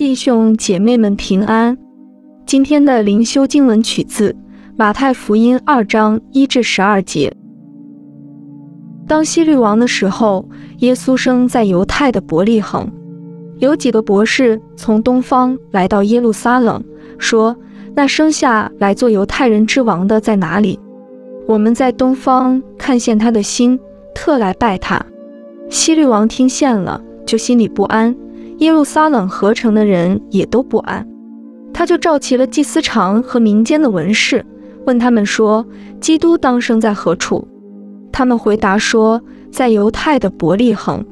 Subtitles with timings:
[0.00, 1.76] 弟兄姐妹们平安。
[2.46, 4.34] 今天的灵修经文取自
[4.74, 7.30] 马太福音二章一至十二节。
[9.06, 12.90] 当希律王的时候，耶稣生在犹太的伯利恒。
[13.58, 16.82] 有几个博士从东方来到耶路撒冷，
[17.18, 17.54] 说
[17.94, 20.80] ：“那生下来做犹太人之王的在哪里？
[21.46, 23.78] 我们在东方看见他的心，
[24.14, 25.04] 特来拜他。”
[25.68, 28.16] 希律王听见了，就心里不安。
[28.60, 31.06] 耶路撒冷合成的人也都不安，
[31.72, 34.44] 他就召集了祭司长和民间的文士，
[34.84, 35.64] 问他们说
[35.98, 37.48] ：“基督当生在何处？”
[38.12, 41.02] 他们回答说：“在犹太的伯利恒，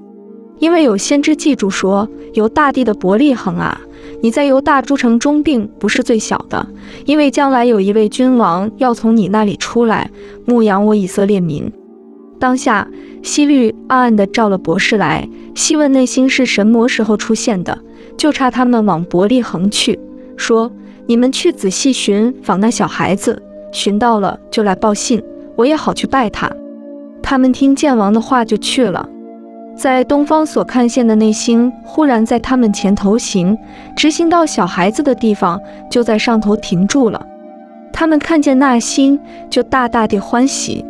[0.58, 3.80] 因为有先知记住说：‘犹大地的伯利恒啊，
[4.20, 6.68] 你在犹大诸城中并不是最小的，
[7.06, 10.10] 因为将来有一位君王要从你那里出来，
[10.44, 11.72] 牧养我以色列民。’”
[12.38, 12.86] 当下，
[13.22, 17.76] 西律暗暗地召了博士来，细问内心是什么时候出现的，
[18.16, 19.98] 就差他们往伯利恒去，
[20.36, 20.70] 说
[21.06, 25.22] ：“你们去仔细寻访那小孩子，寻到了就来报信，
[25.56, 26.50] 我也好去拜他。”
[27.22, 29.08] 他们听见王的话就去了。
[29.76, 33.56] 在东方所看见的那星，忽然在他们前头行，
[33.96, 37.24] 直行到小孩子的地方，就在上头停住了。
[37.92, 39.18] 他们看见那星，
[39.50, 40.84] 就大大地欢喜。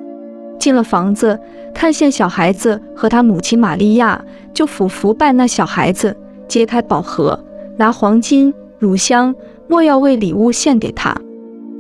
[0.59, 1.39] 进了房子，
[1.75, 7.39] 看见小孩子和他母亲玛利亚，就俯伏拜那小孩子，揭开宝盒，
[7.77, 9.35] 拿黄金、乳香、
[9.69, 11.17] 没药为礼物献给他。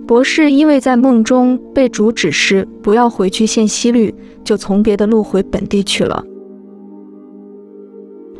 [0.06, 6.24] 博士因为在梦中被主指示不要回去献西律，就从别的路回本地去了。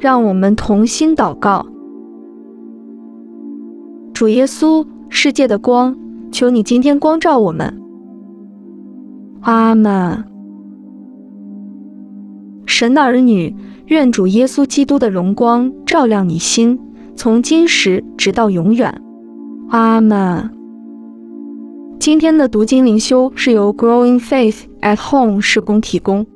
[0.01, 1.67] 让我们同心祷告：
[4.15, 5.95] 主耶稣，世界的光，
[6.31, 7.83] 求你今天光照我们。
[9.41, 10.25] 阿门。
[12.67, 13.55] 神的儿女，
[13.87, 16.79] 愿主耶稣基督的荣光照亮你心，
[17.17, 19.01] 从今时直到永远。
[19.71, 20.51] 阿门。
[21.99, 26.27] 今天的读经灵修是由 Growing Faith at Home 施工提供。